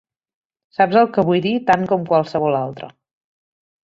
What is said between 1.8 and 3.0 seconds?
com qualsevol altre.